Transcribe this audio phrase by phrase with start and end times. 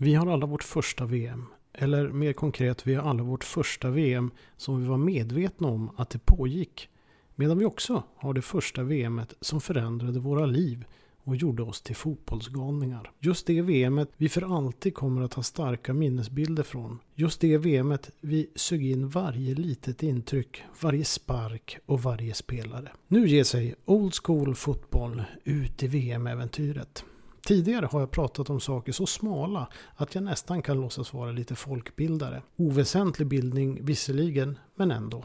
[0.00, 1.46] Vi har alla vårt första VM.
[1.72, 6.10] Eller mer konkret, vi har alla vårt första VM som vi var medvetna om att
[6.10, 6.88] det pågick.
[7.34, 10.84] Medan vi också har det första VMet som förändrade våra liv
[11.24, 13.10] och gjorde oss till fotbollsgalningar.
[13.18, 16.98] Just det VMet vi för alltid kommer att ha starka minnesbilder från.
[17.14, 22.92] Just det VMet vi sög in varje litet intryck, varje spark och varje spelare.
[23.08, 27.04] Nu ger sig Old School Fotboll ut i VM-äventyret.
[27.48, 31.54] Tidigare har jag pratat om saker så smala att jag nästan kan låtsas vara lite
[31.54, 32.42] folkbildare.
[32.56, 35.24] Oväsentlig bildning visserligen, men ändå.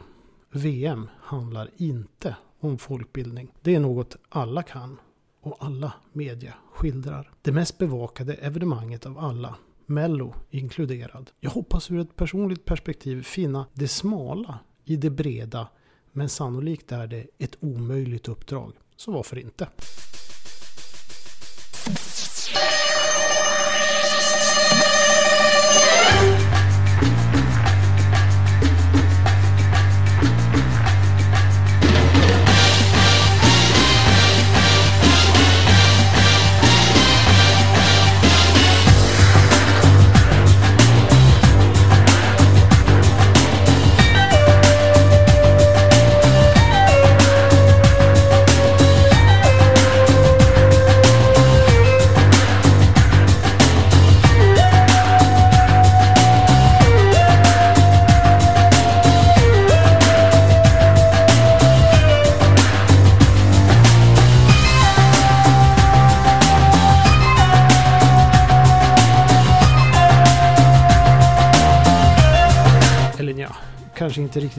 [0.50, 3.52] VM handlar inte om folkbildning.
[3.62, 4.96] Det är något alla kan
[5.40, 7.30] och alla media skildrar.
[7.42, 9.56] Det mest bevakade evenemanget av alla,
[9.86, 11.30] Mello inkluderad.
[11.40, 15.68] Jag hoppas ur ett personligt perspektiv finna det smala i det breda,
[16.12, 18.72] men sannolikt är det ett omöjligt uppdrag.
[18.96, 19.68] Så varför inte?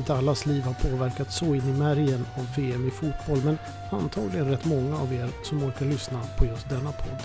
[0.06, 3.58] Inte allas liv har påverkats så in i märgen av VM i fotboll men
[3.92, 7.24] antagligen rätt många av er som orkar lyssna på just denna podd.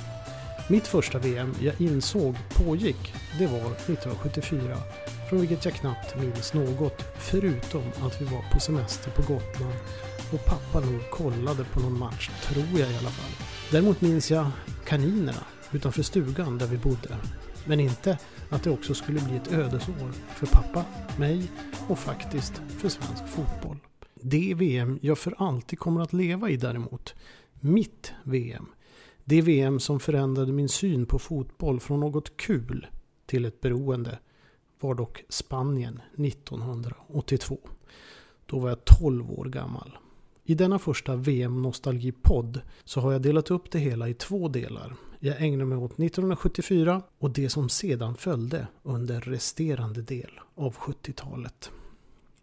[0.69, 4.77] Mitt första VM jag insåg pågick, det var 1974
[5.28, 9.75] från vilket jag knappt minns något förutom att vi var på semester på Gotland
[10.33, 13.47] och pappa nog kollade på någon match, tror jag i alla fall.
[13.70, 14.51] Däremot minns jag
[14.85, 17.17] kaninerna utanför stugan där vi bodde.
[17.64, 18.18] Men inte
[18.50, 20.84] att det också skulle bli ett ödesår för pappa,
[21.18, 21.50] mig
[21.88, 23.77] och faktiskt för svensk fotboll.
[24.14, 27.14] Det VM jag för alltid kommer att leva i däremot,
[27.61, 28.66] mitt VM.
[29.24, 32.86] Det VM som förändrade min syn på fotboll från något kul
[33.27, 34.18] till ett beroende
[34.80, 37.58] var dock Spanien 1982.
[38.46, 39.98] Då var jag 12 år gammal.
[40.44, 44.96] I denna första VM-nostalgipodd så har jag delat upp det hela i två delar.
[45.23, 51.70] Jag ägnar mig åt 1974 och det som sedan följde under resterande del av 70-talet.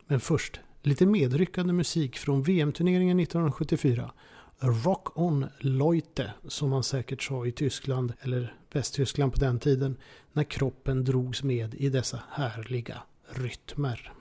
[0.07, 4.11] Men först lite medryckande musik från VM-turneringen 1974.
[4.59, 9.97] Rock on Leute som man säkert sa i Tyskland eller Västtyskland på den tiden
[10.33, 14.13] när kroppen drogs med i dessa härliga rytmer.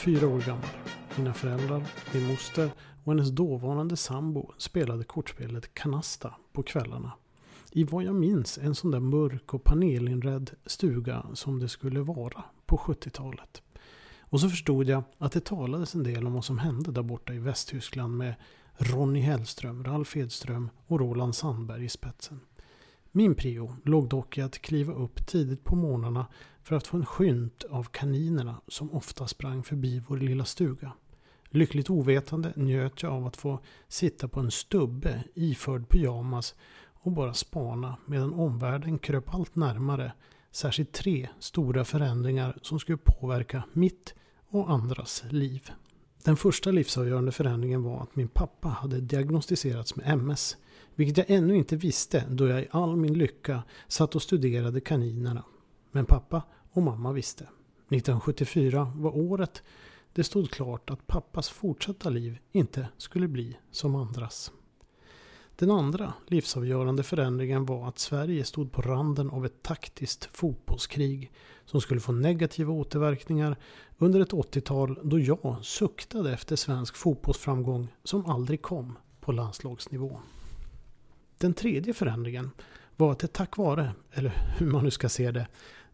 [0.00, 0.68] Fyra år gammal.
[1.16, 1.82] Mina föräldrar,
[2.14, 2.70] min moster
[3.04, 7.12] och hennes dåvarande sambo spelade kortspelet Kanasta på kvällarna.
[7.72, 12.44] I vad jag minns en sån där mörk och panelinredd stuga som det skulle vara
[12.66, 13.62] på 70-talet.
[14.20, 17.34] Och så förstod jag att det talades en del om vad som hände där borta
[17.34, 18.34] i Västtyskland med
[18.76, 22.40] Ronny Hellström, Ralf Edström och Roland Sandberg i spetsen.
[23.12, 26.26] Min prio låg dock i att kliva upp tidigt på morgnarna
[26.62, 30.92] för att få en skymt av kaninerna som ofta sprang förbi vår lilla stuga.
[31.48, 36.54] Lyckligt ovetande njöt jag av att få sitta på en stubbe iförd pyjamas
[37.02, 40.12] och bara spana medan omvärlden kröp allt närmare.
[40.50, 44.14] Särskilt tre stora förändringar som skulle påverka mitt
[44.48, 45.70] och andras liv.
[46.24, 50.56] Den första livsavgörande förändringen var att min pappa hade diagnostiserats med MS.
[50.94, 55.44] Vilket jag ännu inte visste då jag i all min lycka satt och studerade kaninerna.
[55.90, 56.42] Men pappa
[56.72, 57.44] och mamma visste.
[57.44, 59.62] 1974 var året
[60.12, 64.52] det stod klart att pappas fortsatta liv inte skulle bli som andras.
[65.56, 71.32] Den andra livsavgörande förändringen var att Sverige stod på randen av ett taktiskt fotbollskrig
[71.64, 73.56] som skulle få negativa återverkningar
[73.98, 80.20] under ett 80-tal då jag suktade efter svensk fotbollsframgång som aldrig kom på landslagsnivå.
[81.38, 82.50] Den tredje förändringen
[82.96, 85.46] var att det tack vare, eller hur man nu ska se det,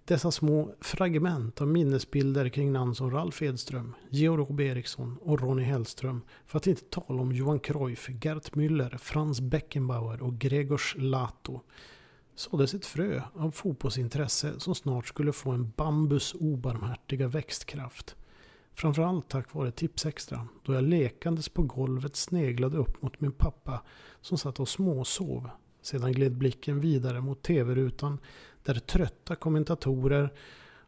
[0.07, 5.63] dessa små fragment av minnesbilder kring namn som Ralf Edström, Georg Robbe Eriksson och Ronny
[5.63, 11.61] Hellström, för att inte tala om Johan Cruyff, Gert Müller, Franz Beckenbauer och Gregors Lato,
[12.35, 18.17] såddes ett frö av fotbollsintresse som snart skulle få en bambus obarmhärtiga växtkraft.
[18.75, 23.83] Framförallt tack vare Tipsextra, då jag lekandes på golvet sneglade upp mot min pappa
[24.21, 25.51] som satt och småsov.
[25.83, 28.19] Sedan gled blicken vidare mot tv-rutan
[28.67, 30.33] där trötta kommentatorer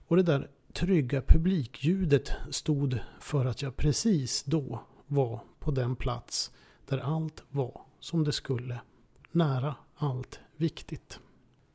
[0.07, 6.51] och det där trygga publikljudet stod för att jag precis då var på den plats
[6.87, 8.81] där allt var som det skulle.
[9.33, 11.21] Nära allt viktigt.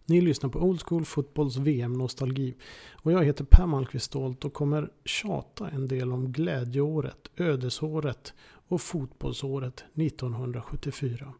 [0.06, 2.56] Ni lyssnar på Old School Fotbolls VM-nostalgi
[2.94, 8.34] och jag heter Per Malmqvist Stolt och kommer tjata en del om glädjeåret, ödesåret
[8.68, 11.34] och fotbollsåret 1974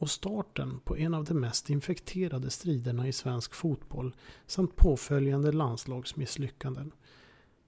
[0.00, 4.14] och starten på en av de mest infekterade striderna i svensk fotboll
[4.46, 6.92] samt påföljande landslagsmisslyckanden.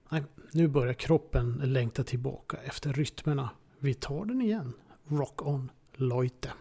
[0.09, 3.51] Nej, nu börjar kroppen längta tillbaka efter rytmerna.
[3.79, 4.73] Vi tar den igen.
[5.09, 6.53] Rock on, Leute!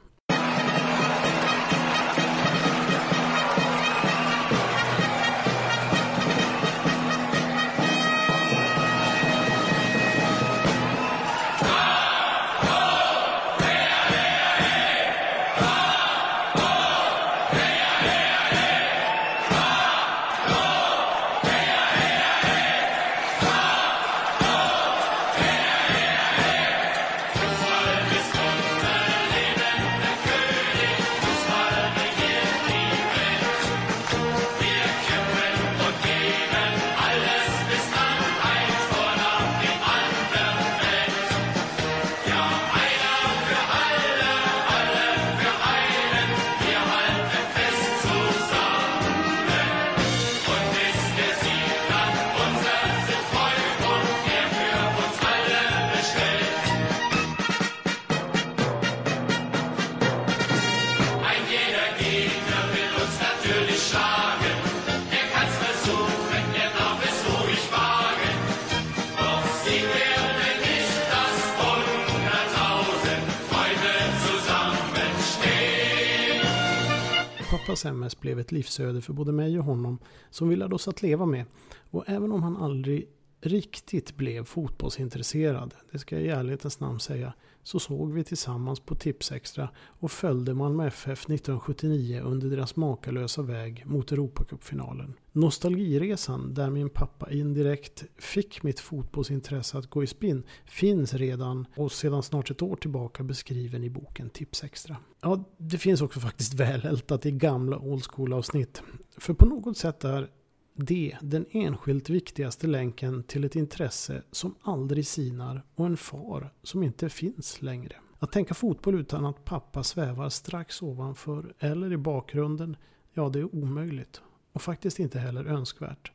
[77.61, 79.99] Pappas MS blev ett livsöde för både mig och honom
[80.29, 81.45] som vi lärde oss att leva med.
[81.91, 83.07] Och även om han aldrig
[83.41, 87.33] riktigt blev fotbollsintresserad, det ska jag i ärlighetens namn säga,
[87.63, 93.83] så såg vi tillsammans på Tipsextra och följde Malmö FF 1979 under deras makalösa väg
[93.85, 95.13] mot Europacupfinalen.
[95.31, 101.91] Nostalgiresan där min pappa indirekt fick mitt fotbollsintresse att gå i spinn finns redan och
[101.91, 104.97] sedan snart ett år tillbaka beskriven i boken Tipsextra.
[105.21, 108.81] Ja, det finns också faktiskt välältat i gamla old school avsnitt.
[109.17, 110.29] För på något sätt är
[110.73, 116.83] det den enskilt viktigaste länken till ett intresse som aldrig sinar och en far som
[116.83, 117.95] inte finns längre.
[118.19, 122.77] Att tänka fotboll utan att pappa svävar strax ovanför eller i bakgrunden,
[123.13, 124.21] ja det är omöjligt.
[124.51, 126.11] Och faktiskt inte heller önskvärt.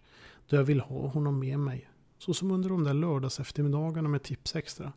[0.49, 1.91] Då jag vill ha honom med mig.
[2.19, 4.93] Så som under de där lördagseftermiddagarna med Tips Extra.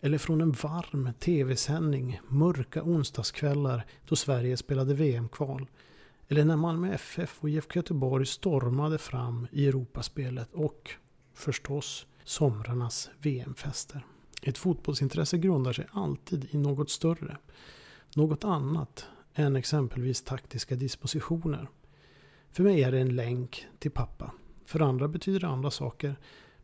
[0.00, 5.66] Eller från en varm tv-sändning, mörka onsdagskvällar då Sverige spelade VM-kval.
[6.30, 10.90] Eller när Malmö FF och IFK Göteborg stormade fram i Europaspelet och
[11.34, 14.06] förstås somrarnas VM-fester.
[14.42, 17.36] Ett fotbollsintresse grundar sig alltid i något större.
[18.16, 21.68] Något annat än exempelvis taktiska dispositioner.
[22.52, 24.32] För mig är det en länk till pappa.
[24.64, 26.16] För andra betyder det andra saker.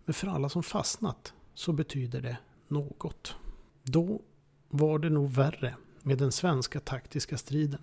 [0.04, 3.36] Men för alla som fastnat så betyder det något.
[3.82, 4.22] Då
[4.68, 5.74] var det nog värre
[6.06, 7.80] med den svenska taktiska striden.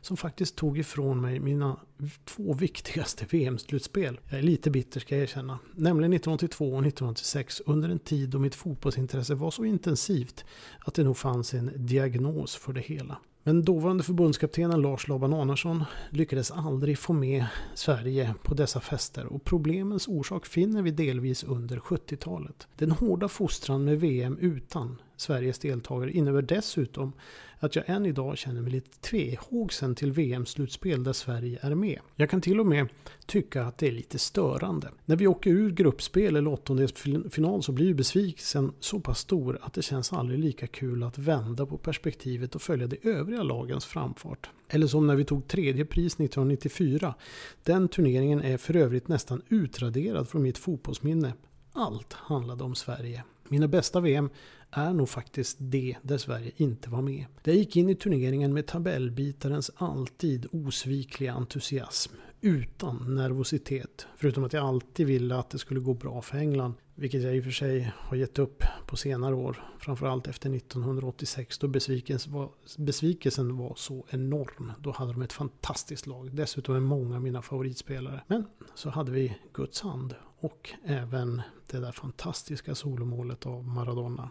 [0.00, 1.76] Som faktiskt tog ifrån mig mina
[2.24, 4.20] två viktigaste VM-slutspel.
[4.30, 5.58] Jag är lite bitter ska jag erkänna.
[5.74, 10.44] Nämligen 1982 och 1986 under en tid då mitt fotbollsintresse var så intensivt
[10.78, 13.18] att det nog fanns en diagnos för det hela.
[13.42, 19.44] Men dåvarande förbundskaptenen Lars Laban Arnarsson lyckades aldrig få med Sverige på dessa fester och
[19.44, 22.68] problemens orsak finner vi delvis under 70-talet.
[22.76, 27.12] Den hårda fostran med VM utan Sveriges deltagare innebär dessutom
[27.58, 32.00] att jag än idag känner mig lite tvehågsen till VM-slutspel där Sverige är med.
[32.16, 32.88] Jag kan till och med
[33.26, 34.90] tycka att det är lite störande.
[35.04, 39.82] När vi åker ur gruppspel eller åttondelsfinal så blir besvikelsen så pass stor att det
[39.82, 44.50] känns aldrig lika kul att vända på perspektivet och följa de övriga lagens framfart.
[44.68, 47.14] Eller som när vi tog tredje pris 1994.
[47.62, 51.32] Den turneringen är för övrigt nästan utraderad från mitt fotbollsminne.
[51.72, 53.24] Allt handlade om Sverige.
[53.48, 54.30] Mina bästa VM
[54.70, 57.24] är nog faktiskt det där Sverige inte var med.
[57.44, 62.12] Jag gick in i turneringen med tabellbitarens alltid osvikliga entusiasm.
[62.40, 64.06] Utan nervositet.
[64.16, 66.74] Förutom att jag alltid ville att det skulle gå bra för England.
[66.94, 69.64] Vilket jag i och för sig har gett upp på senare år.
[69.78, 74.72] Framförallt efter 1986 då besvikelsen var, besvikelsen var så enorm.
[74.80, 76.34] Då hade de ett fantastiskt lag.
[76.34, 78.22] Dessutom är många av mina favoritspelare.
[78.26, 84.30] Men så hade vi Guds hand och även det där fantastiska solomålet av Maradona.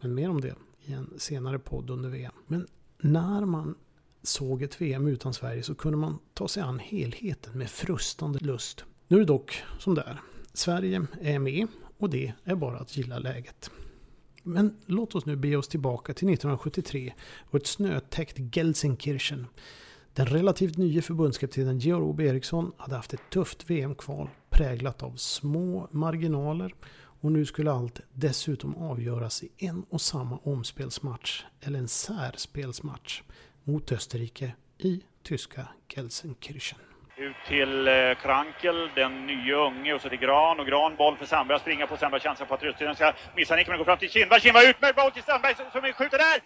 [0.00, 2.32] Men mer om det i en senare podd under VM.
[2.46, 2.66] Men
[2.98, 3.74] när man
[4.22, 8.84] såg ett VM utan Sverige så kunde man ta sig an helheten med frustande lust.
[9.08, 10.20] Nu är det dock som det är.
[10.52, 11.66] Sverige är med
[11.98, 13.70] och det är bara att gilla läget.
[14.42, 17.14] Men låt oss nu be oss tillbaka till 1973
[17.50, 19.46] och ett snötäckt Gelsenkirchen.
[20.14, 25.88] Den relativt nya förbundskaptenen Georg Obe Eriksson hade haft ett tufft VM-kval präglat av små
[25.90, 26.74] marginaler
[27.20, 33.22] och nu skulle allt dessutom avgöras i en och samma omspelsmatch, eller en särspelsmatch,
[33.68, 36.78] mot Österrike i tyska Gelsenkirchen.
[37.16, 40.60] Ut till eh, Krankel, den nya unge, och så till Gran.
[40.60, 43.70] Och Gran boll för Sandberg, springa på Sandberg, chansen på att Röstheden ska missa nicken,
[43.70, 44.40] men går fram till Kindvall.
[44.40, 46.38] Kindvall ut med boll till Sandberg som skjuter där!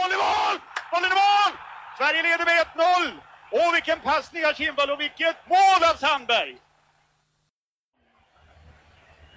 [0.00, 0.56] Boll i mål!
[0.92, 1.52] Bollen i mål!
[1.98, 3.20] Sverige leder med 1-0!
[3.52, 6.56] Åh, vilken passning av Kindvall och vilket mål av Sandberg!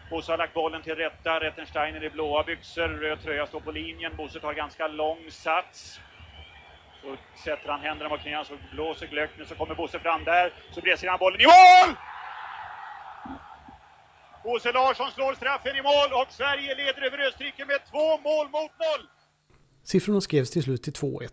[0.09, 1.39] Bosse har lagt bollen till rätta.
[1.39, 2.87] Rettensteiner i blåa byxor.
[2.87, 4.15] Röd tröja står på linjen.
[4.15, 5.99] Bosse tar ganska lång sats.
[7.01, 10.53] Så sätter han händerna mot knäna, så blåser Glöckner, så kommer Bosse fram där.
[10.71, 11.95] Så bräser han bollen i mål!
[14.43, 18.71] Bosse Larsson slår straffen i mål och Sverige leder över Österrike med två mål mot
[18.85, 19.07] noll.
[19.83, 21.27] Siffrorna skrevs till slut till 2-1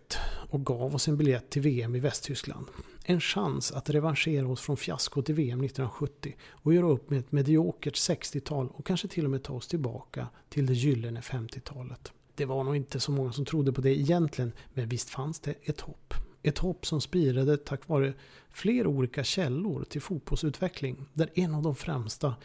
[0.49, 2.67] och gav oss en biljett till VM i Västtyskland.
[3.05, 7.31] En chans att revanschera oss från fiaskot i VM 1970 och göra upp med ett
[7.31, 12.13] mediokert 60-tal och kanske till och med ta oss tillbaka till det gyllene 50-talet.
[12.35, 15.55] Det var nog inte så många som trodde på det egentligen, men visst fanns det
[15.61, 16.13] ett hopp.
[16.43, 18.13] Ett hopp som spirade tack vare
[18.51, 22.35] flera olika källor till fotbollsutveckling, där en av de främsta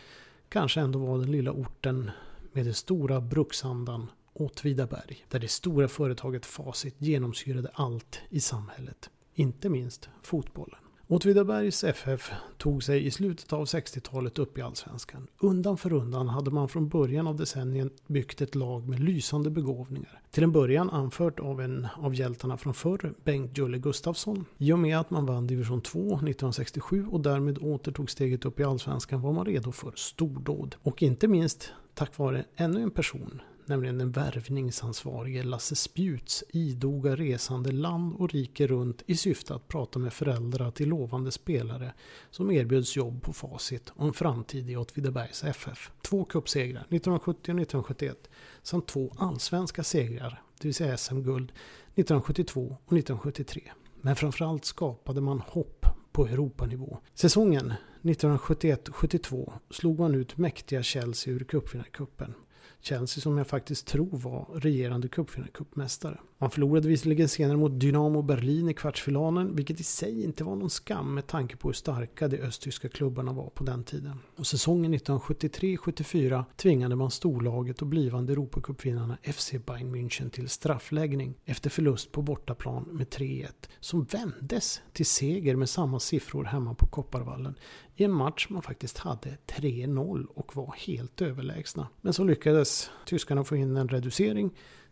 [0.49, 2.11] kanske ändå var den lilla orten
[2.53, 9.69] med den stora bruksandan Åtvidaberg, där det stora företaget Facit genomsyrade allt i samhället, inte
[9.69, 10.80] minst fotbollen.
[11.11, 15.27] Åtvidabergs FF tog sig i slutet av 60-talet upp i Allsvenskan.
[15.39, 20.23] Undan för undan hade man från början av decenniet byggt ett lag med lysande begåvningar.
[20.31, 24.45] Till en början anfört av en av hjältarna från förr, Bengt Julle Gustafsson.
[24.59, 28.65] I och med att man vann division 2 1967 och därmed återtog steget upp i
[28.65, 30.77] Allsvenskan var man redo för stordåd.
[30.83, 37.73] Och inte minst tack vare ännu en person, nämligen den värvningsansvarige Lasse Spjuts idoga resande
[37.73, 41.93] land och rike runt i syfte att prata med föräldrar till lovande spelare
[42.31, 45.91] som erbjöds jobb på Facit och en framtid i Åtvidabergs FF.
[46.03, 48.31] Två cupsegrar 1970 och 1971
[48.63, 51.53] samt två allsvenska segrar, det vill säga SM-guld
[51.95, 53.63] 1972 och 1973.
[54.01, 56.99] Men framförallt skapade man hopp på Europanivå.
[57.15, 57.73] Säsongen
[58.03, 62.35] 1971-72 slog man ut mäktiga Chelsea ur cupvinnarcupen.
[62.81, 65.09] Chelsea som jag faktiskt tror var regerande
[65.53, 66.19] cupmästare.
[66.43, 70.71] Man förlorade visserligen senare mot Dynamo Berlin i kvartsfinalen, vilket i sig inte var någon
[70.71, 74.19] skam med tanke på hur starka de östtyska klubbarna var på den tiden.
[74.37, 81.71] Och säsongen 1973-74 tvingade man storlaget och blivande Europacupvinnarna FC Bayern München till straffläggning efter
[81.71, 83.47] förlust på bortaplan med 3-1,
[83.81, 87.55] som vändes till seger med samma siffror hemma på Kopparvallen
[87.97, 91.89] i en match man faktiskt hade 3-0 och var helt överlägsna.
[92.01, 94.51] Men så lyckades tyskarna få in en reducering.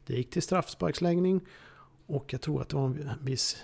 [0.08, 1.40] Det gick till straffsparksläggning
[2.06, 3.56] och jag tror att det var en viss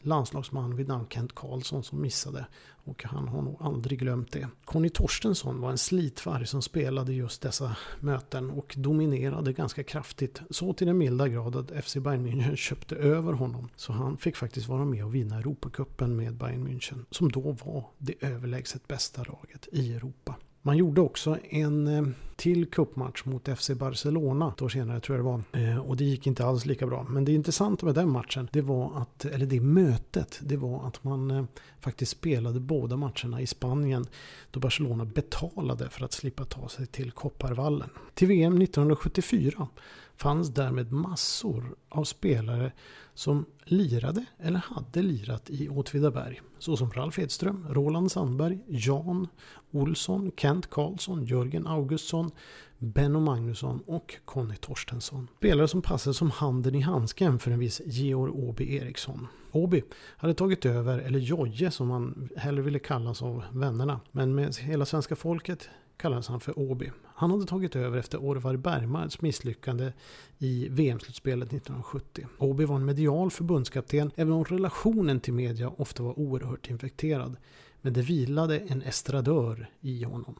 [0.00, 2.46] landslagsman vid namn Kent Karlsson som missade.
[2.84, 4.48] Och han har nog aldrig glömt det.
[4.64, 10.40] Conny Torstensson var en slitvarg som spelade just dessa möten och dominerade ganska kraftigt.
[10.50, 13.68] Så till den milda grad att FC Bayern München köpte över honom.
[13.76, 17.04] Så han fick faktiskt vara med och vinna Europacupen med Bayern München.
[17.10, 20.34] Som då var det överlägset bästa laget i Europa.
[20.62, 22.02] Man gjorde också en eh,
[22.36, 25.70] till cupmatch mot FC Barcelona ett år senare tror jag det var.
[25.70, 27.06] Eh, och det gick inte alls lika bra.
[27.08, 31.04] Men det intressanta med den matchen, det var att, eller det mötet, det var att
[31.04, 31.44] man eh,
[31.80, 34.06] faktiskt spelade båda matcherna i Spanien
[34.50, 37.90] då Barcelona betalade för att slippa ta sig till Kopparvallen.
[38.14, 39.68] Till VM 1974
[40.16, 42.72] fanns därmed massor av spelare
[43.14, 46.40] som lirade eller hade lirat i Åtvidaberg.
[46.58, 49.28] Såsom Ralf Edström, Roland Sandberg, Jan
[49.70, 52.30] Olsson, Kent Karlsson, Jörgen Augustsson,
[52.78, 55.28] Benno Magnusson och Conny Torstensson.
[55.36, 59.26] Spelare som passade som handen i handsken för en viss Georg Åby Eriksson.
[59.52, 59.82] Åby
[60.16, 64.00] hade tagit över, eller Jojje som han hellre ville kallas av vännerna.
[64.12, 66.90] Men med hela svenska folket kallades han för Åby.
[67.14, 69.92] Han hade tagit över efter Orvar Bergmarks misslyckande
[70.38, 72.26] i VM-slutspelet 1970.
[72.38, 77.36] Åby var en medial förbundskapten även om relationen till media ofta var oerhört infekterad.
[77.80, 80.36] Men det vilade en estradör i honom.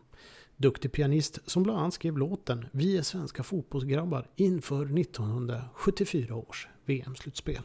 [0.57, 7.63] Duktig pianist som bland annat skrev låten Vi är svenska fotbollsgrabbar inför 1974 års VM-slutspel.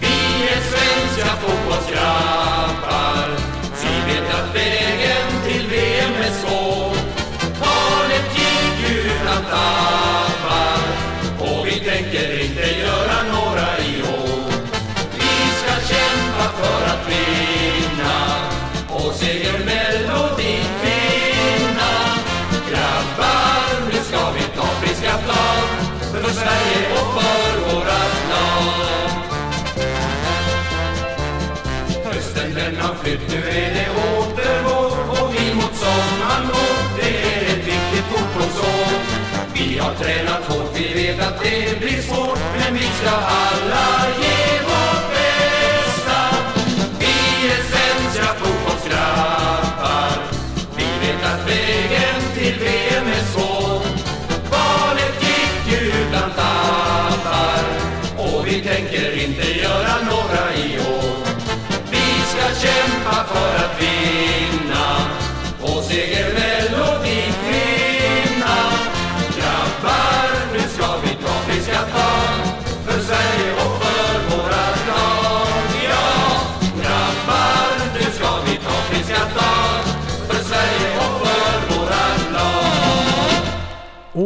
[0.00, 2.39] Vi är svenska fotbollsgrabbar
[40.10, 42.38] tränat hårt, vi vet att det blir svårt.
[42.58, 44.39] Men vi ska alla ge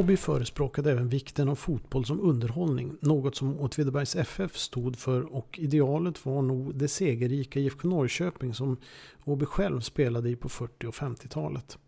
[0.04, 5.58] Åby förespråkade även vikten av fotboll som underhållning, något som Åtvidabergs FF stod för och
[5.58, 8.76] idealet var nog det segerrika IFK Norrköping som
[9.24, 11.78] Åby själv spelade i på 40 och 50-talet.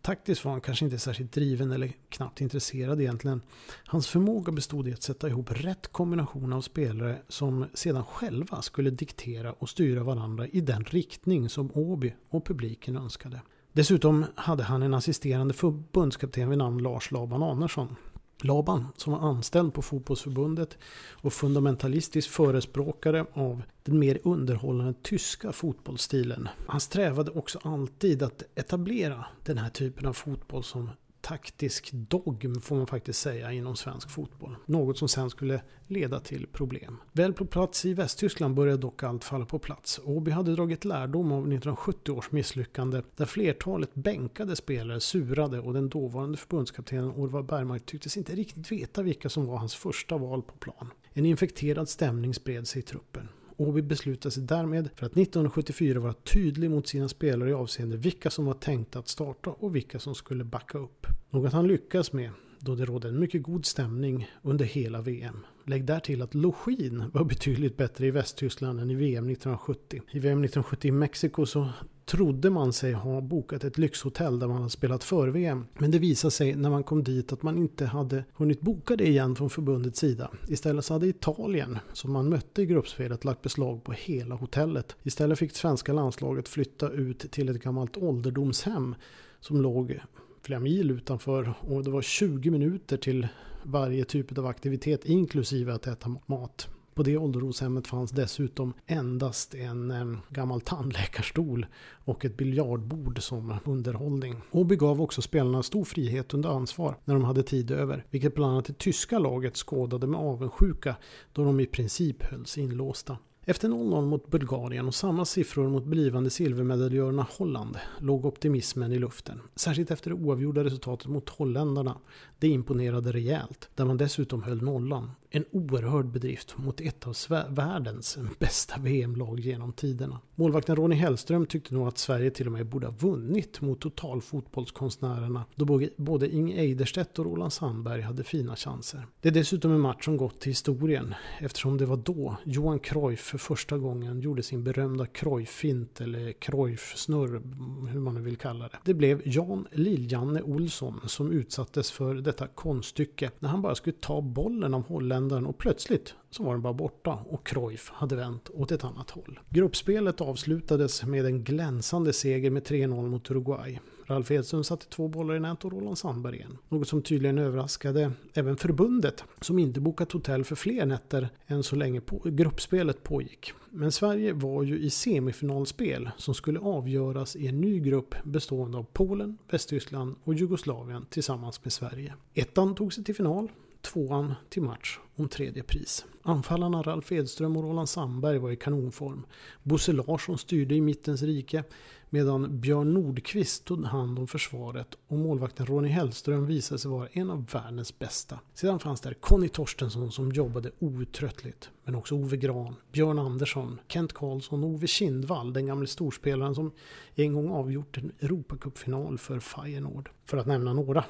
[0.00, 3.42] Taktiskt var han kanske inte särskilt driven eller knappt intresserad egentligen.
[3.84, 8.90] Hans förmåga bestod i att sätta ihop rätt kombination av spelare som sedan själva skulle
[8.90, 13.40] diktera och styra varandra i den riktning som Åby och publiken önskade.
[13.74, 17.96] Dessutom hade han en assisterande förbundskapten vid namn Lars Laban Andersson.
[18.42, 20.78] Laban, som var anställd på fotbollsförbundet
[21.12, 26.48] och fundamentalistisk förespråkare av den mer underhållande tyska fotbollsstilen.
[26.66, 30.90] Han strävade också alltid att etablera den här typen av fotboll som
[31.24, 34.56] taktisk dogm får man faktiskt säga inom svensk fotboll.
[34.66, 36.96] Något som sen skulle leda till problem.
[37.12, 40.00] Väl på plats i Västtyskland började dock allt falla på plats.
[40.04, 45.88] Åby hade dragit lärdom av 1970 års misslyckande där flertalet bänkade spelare surade och den
[45.88, 50.54] dåvarande förbundskaptenen Orvar Bergmark tycktes inte riktigt veta vilka som var hans första val på
[50.54, 50.90] plan.
[51.12, 53.28] En infekterad stämning spred sig i truppen.
[53.56, 58.30] Åby beslutade sig därmed för att 1974 vara tydlig mot sina spelare i avseende vilka
[58.30, 61.06] som var tänkta att starta och vilka som skulle backa upp.
[61.30, 65.46] Något han lyckas med då det rådde en mycket god stämning under hela VM.
[65.66, 70.02] Lägg där till att login var betydligt bättre i Västtyskland än i VM 1970.
[70.10, 71.68] I VM 1970 i Mexiko så
[72.14, 75.66] trodde man sig ha bokat ett lyxhotell där man hade spelat för-VM.
[75.78, 79.08] Men det visade sig när man kom dit att man inte hade hunnit boka det
[79.08, 80.30] igen från förbundets sida.
[80.48, 84.96] Istället så hade Italien, som man mötte i gruppspelet, lagt beslag på hela hotellet.
[85.02, 88.94] Istället fick svenska landslaget flytta ut till ett gammalt ålderdomshem
[89.40, 90.00] som låg
[90.42, 93.28] flera mil utanför och det var 20 minuter till
[93.62, 96.68] varje typ av aktivitet inklusive att äta mat.
[96.94, 104.36] På det ålderdomshemmet fanns dessutom endast en gammal tandläkarstol och ett biljardbord som underhållning.
[104.50, 108.52] Åby gav också spelarna stor frihet under ansvar när de hade tid över, vilket bland
[108.52, 110.96] annat det tyska laget skådade med avundsjuka
[111.32, 113.18] då de i princip hölls inlåsta.
[113.46, 119.40] Efter 0-0 mot Bulgarien och samma siffror mot blivande silvermedaljörerna Holland låg optimismen i luften.
[119.56, 121.98] Särskilt efter det oavgjorda resultatet mot holländarna.
[122.38, 125.10] Det imponerade rejält, där man dessutom höll nollan.
[125.36, 127.16] En oerhörd bedrift mot ett av
[127.48, 130.20] världens bästa VM-lag genom tiderna.
[130.34, 135.44] Målvakten Ronnie Hellström tyckte nog att Sverige till och med borde ha vunnit mot totalfotbollskonstnärerna
[135.54, 139.06] då både Inge Eiderstedt och Roland Sandberg hade fina chanser.
[139.20, 143.20] Det är dessutom en match som gått till historien eftersom det var då Johan Cruyff
[143.20, 147.42] för första gången gjorde sin berömda Cruyff-fint eller Cruyff-snurr,
[147.88, 148.78] hur man nu vill kalla det.
[148.84, 154.20] Det blev Jan Lill-Janne Olsson som utsattes för detta konststycke när han bara skulle ta
[154.20, 154.84] bollen av
[155.24, 159.10] kalendern och plötsligt så var den bara borta och Cruyff hade vänt åt ett annat
[159.10, 159.40] håll.
[159.50, 163.80] Gruppspelet avslutades med en glänsande seger med 3-0 mot Uruguay.
[164.06, 166.58] Ralf Edström satte två bollar i nät och Roland Sandberg en.
[166.68, 171.76] Något som tydligen överraskade även förbundet som inte bokat hotell för fler nätter än så
[171.76, 173.52] länge på gruppspelet pågick.
[173.70, 178.86] Men Sverige var ju i semifinalspel som skulle avgöras i en ny grupp bestående av
[178.92, 182.14] Polen, Västtyskland och Jugoslavien tillsammans med Sverige.
[182.34, 183.48] Ettan tog sig till final
[183.84, 186.04] tvåan till match om tredje pris.
[186.22, 189.26] Anfallarna Ralf Edström och Roland Sandberg var i kanonform.
[189.62, 191.64] Bosse Larsson styrde i mittens rike
[192.10, 197.30] medan Björn Nordqvist tog hand om försvaret och målvakten Ronny Hellström visade sig vara en
[197.30, 198.38] av världens bästa.
[198.54, 204.12] Sedan fanns där Conny Torstensson som jobbade outtröttligt, men också Ove Gran, Björn Andersson, Kent
[204.12, 206.72] Karlsson och Ove Kindvall, den gamle storspelaren som
[207.14, 210.10] en gång avgjort en Europacupfinal för Feyenoord.
[210.24, 211.04] För att nämna några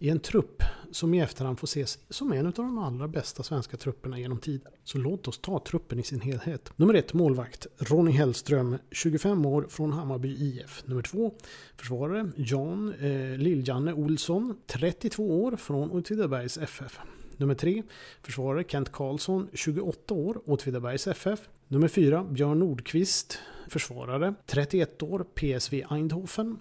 [0.00, 3.76] i en trupp som i efterhand får ses som en av de allra bästa svenska
[3.76, 4.72] trupperna genom tiden.
[4.84, 6.72] Så låt oss ta truppen i sin helhet.
[6.76, 10.82] Nummer ett målvakt Ronny Hellström, 25 år från Hammarby IF.
[10.86, 11.34] Nummer två
[11.76, 17.00] försvarare Jan eh, Lill-Janne Olsson, 32 år från Åtvidabergs FF.
[17.36, 17.82] Nummer tre
[18.22, 21.40] försvarare Kent Karlsson, 28 år, Åtvidabergs FF.
[21.68, 26.58] Nummer fyra Björn Nordqvist, försvarare, 31 år, PSV Eindhoven.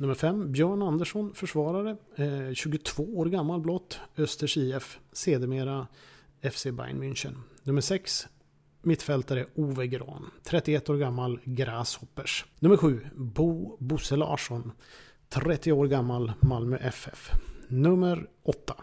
[0.00, 1.96] Nummer 5, Björn Andersson, försvarare.
[2.16, 4.00] Eh, 22 år gammal blott.
[4.16, 4.98] Östers IF.
[5.12, 5.86] Sedermera
[6.42, 7.34] FC Bayern München.
[7.62, 8.26] Nummer 6,
[8.82, 10.30] mittfältare Ove Gran.
[10.44, 12.44] 31 år gammal, Grasshoppers.
[12.60, 14.72] Nummer 7, Bo Bosse Larsson.
[15.28, 17.30] 30 år gammal, Malmö FF.
[17.68, 18.74] Nummer 8,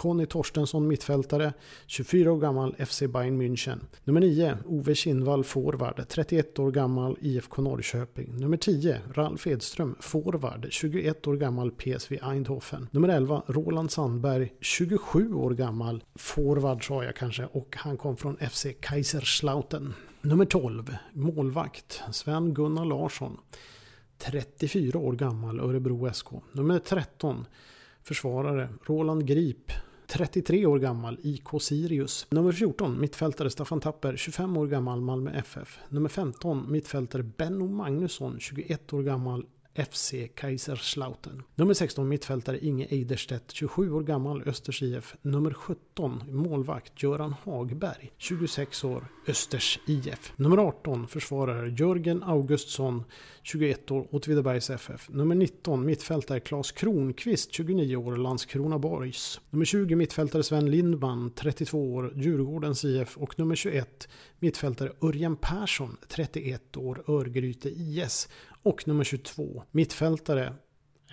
[0.00, 1.52] Conny Torstensson mittfältare,
[1.86, 3.80] 24 år gammal FC Bayern München.
[4.04, 8.36] Nummer 9, Ove Kinnvall forward, 31 år gammal IFK Norrköping.
[8.36, 12.88] Nummer 10, Ralf Edström forward, 21 år gammal PSV Eindhoven.
[12.90, 18.36] Nummer 11, Roland Sandberg, 27 år gammal forward sa jag kanske och han kom från
[18.36, 19.94] FC Kaiserslautern.
[20.20, 23.36] Nummer 12, målvakt Sven-Gunnar Larsson.
[24.18, 26.26] 34 år gammal Örebro SK.
[26.52, 27.46] Nummer 13
[28.02, 29.72] försvarare Roland Grip
[30.10, 32.26] 33 år gammal, IK Sirius.
[32.30, 35.78] Nummer 14, mittfältare Staffan Tapper, 25 år gammal, Malmö FF.
[35.88, 39.44] Nummer 15, mittfältare Benno Magnusson, 21 år gammal,
[39.74, 41.42] FC Kaiserslautern.
[41.54, 45.16] Nummer 16 mittfältare Inge Eiderstedt, 27 år gammal, Östers IF.
[45.22, 50.32] Nummer 17 målvakt Göran Hagberg, 26 år, Östers IF.
[50.36, 53.04] Nummer 18 försvarare Jörgen Augustsson,
[53.42, 55.08] 21 år, Åtvidabergs FF.
[55.08, 59.40] Nummer 19 mittfältare Claes Kronqvist, 29 år, Landskrona Borgs.
[59.50, 63.16] Nummer 20 mittfältare Sven Lindman, 32 år, Djurgårdens IF.
[63.16, 68.28] Och nummer 21 mittfältare Örjan Persson, 31 år, Örgryte IS.
[68.62, 70.54] Och nummer 22, mittfältare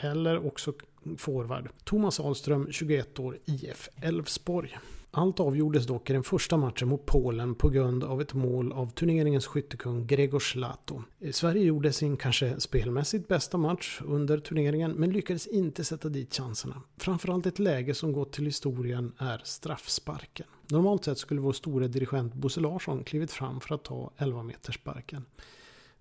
[0.01, 0.73] eller också
[1.17, 1.69] forward.
[1.83, 4.77] Thomas Ahlström, 21 år, IF Elfsborg.
[5.11, 8.89] Allt avgjordes dock i den första matchen mot Polen på grund av ett mål av
[8.89, 11.03] turneringens skyttekung Gregor Zlato.
[11.19, 16.35] Eh, Sverige gjorde sin kanske spelmässigt bästa match under turneringen men lyckades inte sätta dit
[16.35, 16.81] chanserna.
[16.97, 20.47] Framförallt ett läge som gått till historien är straffsparken.
[20.71, 25.25] Normalt sett skulle vår store dirigent Bosse Larsson klivit fram för att ta 11 metersparken.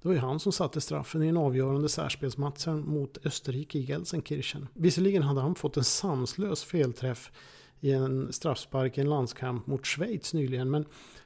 [0.07, 4.69] Det var ju han som satte straffen i en avgörande särspelsmatch mot Österrike i Gelsenkirchen.
[4.75, 7.33] Visserligen hade han fått en sanslös felträff
[7.81, 10.71] i en straffspark i en landskamp mot Schweiz nyligen.
[10.71, 10.85] Men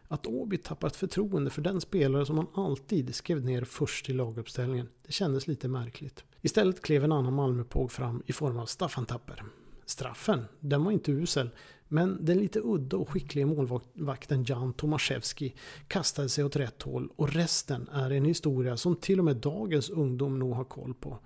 [0.09, 4.89] att Åby tappat förtroende för den spelare som man alltid skrev ner först i laguppställningen,
[5.07, 6.25] det kändes lite märkligt.
[6.41, 9.45] Istället klev en annan Malmöpåg fram i form av Staffan Tapper.
[9.87, 11.51] Straffen, den var inte usel,
[11.93, 15.55] men den lite udda och skickliga målvakten Jan Tomaszewski
[15.89, 19.91] kastade sig åt rätt håll och resten är en historia som till och med dagens
[19.91, 21.19] ungdom nog har koll på.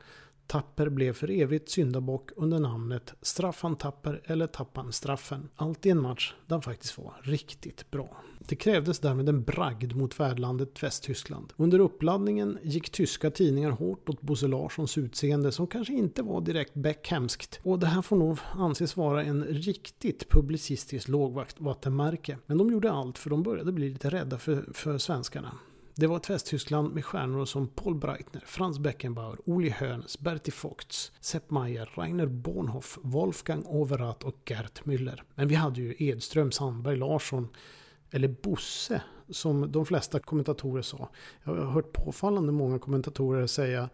[0.47, 5.49] Tapper blev för evigt syndabock under namnet Straffan Tapper eller Tappan Straffen.
[5.57, 8.17] Allt i en match där han faktiskt var riktigt bra.
[8.39, 11.53] Det krävdes därmed en bragd mot värdlandet Västtyskland.
[11.57, 16.75] Under uppladdningen gick tyska tidningar hårt åt Bosse Larssons utseende som kanske inte var direkt
[16.75, 17.61] Beckhamskt.
[17.63, 22.39] Och det här får nog anses vara en riktigt publicistiskt lågvattenmärke.
[22.47, 25.59] Men de gjorde allt för de började bli lite rädda för, för svenskarna.
[25.97, 31.13] Det var ett Västtyskland med stjärnor som Paul Breitner, Franz Beckenbauer, Uli Hoeneß, Bertie Vogts,
[31.21, 35.23] Sepp Maier, Rainer Bornhoff, Wolfgang Overath och Gert Müller.
[35.35, 37.49] Men vi hade ju Edström, Sandberg, Larsson,
[38.11, 41.11] eller Bosse som de flesta kommentatorer sa.
[41.45, 43.89] Jag har hört påfallande många kommentatorer säga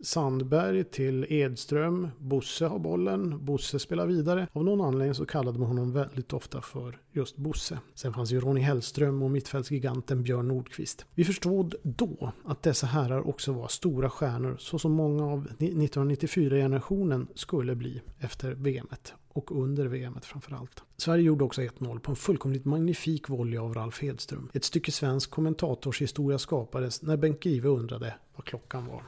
[0.00, 2.08] Sandberg till Edström.
[2.18, 3.44] Bosse har bollen.
[3.44, 4.48] Bosse spelar vidare.
[4.52, 7.78] Av någon anledning så kallade man honom väldigt ofta för just Bosse.
[7.94, 11.04] Sen fanns ju Ronny Hellström och mittfältsgiganten Björn Nordqvist.
[11.14, 17.26] Vi förstod då att dessa herrar också var stora stjärnor så som många av 1994-generationen
[17.34, 20.82] skulle bli efter VMet och under VMet framförallt.
[20.96, 24.50] Sverige gjorde också 1-0 på en fullkomligt magnifik volley av Ralf Hedström.
[24.52, 29.02] Ett stycke svensk kommentatorshistoria skapades när Bengt Grive undrade vad klockan var.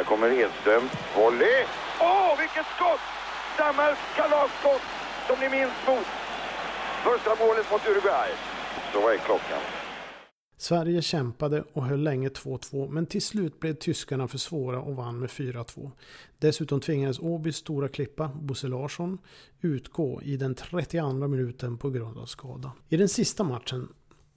[0.00, 0.82] Där kommer Edström.
[1.16, 1.64] Volley!
[2.00, 3.04] Åh, vilket skott!
[3.58, 4.86] Dammars kalasskott
[5.26, 6.06] som ni minns mot
[7.04, 8.30] första målet mot Uruguay.
[8.92, 9.58] Så vad är klockan?
[10.56, 15.18] Sverige kämpade och höll länge 2-2 men till slut blev tyskarna för svåra och vann
[15.18, 15.90] med 4-2.
[16.38, 19.18] Dessutom tvingades Åbys stora klippa, Bosse Larsson,
[19.60, 22.72] utgå i den 32 minuten på grund av skada.
[22.88, 23.88] I den sista matchen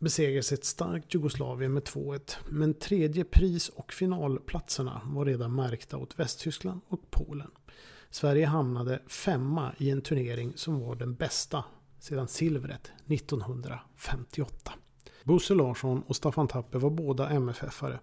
[0.04, 2.36] besegrades ett starkt Jugoslavien med 2-1.
[2.50, 7.52] Men tredje pris och finalplatserna var redan märkta åt Västtyskland och Polen.
[8.10, 11.64] Sverige hamnade femma i en turnering som var den bästa
[12.00, 14.74] sedan silvret 1958.
[15.24, 18.00] Bosse Larsson och Staffan Tapper var båda MFF-are.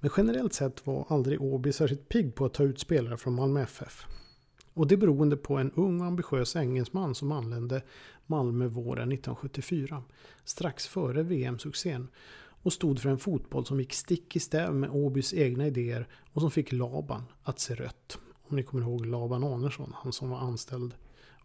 [0.00, 3.62] Men generellt sett var aldrig Åby särskilt pigg på att ta ut spelare från Malmö
[3.62, 4.06] FF.
[4.74, 7.82] Och det beroende på en ung och ambitiös engelsman som anlände
[8.26, 10.02] Malmö våren 1974,
[10.44, 12.08] strax före VM-succén
[12.62, 16.40] och stod för en fotboll som gick stick i stäv med Åbys egna idéer och
[16.40, 18.18] som fick Laban att se rött.
[18.48, 20.94] Om ni kommer ihåg Laban Arnesson, han som var anställd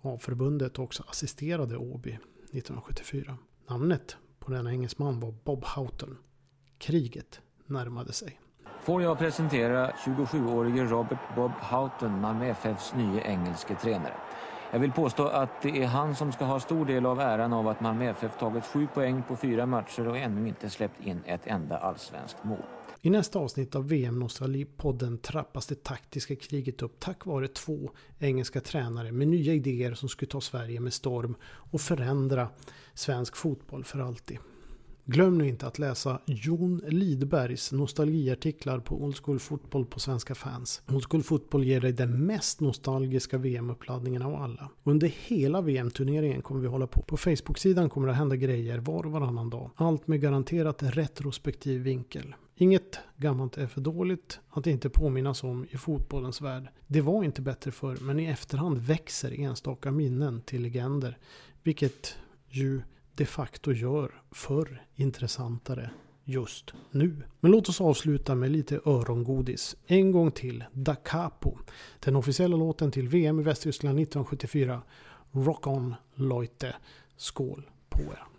[0.02, 3.38] av förbundet och också assisterade Åby 1974.
[3.70, 6.18] Namnet på denna engelsman var Bob Houghton.
[6.78, 8.40] Kriget närmade sig.
[8.88, 14.14] Får jag presentera 27-årige Robert Bob Houghton, Malmö FFs nye engelske tränare.
[14.72, 17.68] Jag vill påstå att det är han som ska ha stor del av äran av
[17.68, 21.42] att Malmö FF tagit sju poäng på fyra matcher och ännu inte släppt in ett
[21.48, 22.64] enda allsvenskt mål.
[23.02, 28.62] I nästa avsnitt av VM Nostalgi-podden trappas det taktiska kriget upp tack vare två engelska
[28.62, 31.36] tränare med nya idéer som skulle ta Sverige med storm
[31.72, 32.50] och förändra
[32.94, 34.38] svensk fotboll för alltid.
[35.10, 40.82] Glöm nu inte att läsa Jon Lidbergs nostalgiartiklar på Old School Fotboll på Svenska fans.
[40.88, 44.70] Old School Fotboll ger dig den mest nostalgiska VM-uppladdningen av alla.
[44.84, 47.02] Under hela VM-turneringen kommer vi hålla på.
[47.02, 49.72] På Facebook-sidan kommer det att hända grejer var och varannan dag.
[49.76, 52.36] Allt med garanterat retrospektiv vinkel.
[52.56, 56.68] Inget gammalt är för dåligt att inte påminnas om i fotbollens värld.
[56.88, 61.18] Det var inte bättre förr, men i efterhand växer enstaka minnen till legender.
[61.64, 62.16] Vilket
[62.50, 62.82] ju
[63.18, 65.90] de facto gör förr intressantare
[66.24, 67.24] just nu.
[67.40, 69.76] Men låt oss avsluta med lite örongodis.
[69.88, 71.58] En gång till, Da Capo.
[72.00, 74.82] Den officiella låten till VM i Västtyskland 1974.
[75.32, 76.76] Rock on Leute.
[77.18, 78.37] Skål på er.